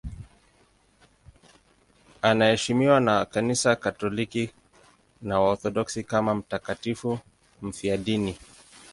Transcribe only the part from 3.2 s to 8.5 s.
Kanisa Katoliki na Waorthodoksi kama mtakatifu mfiadini.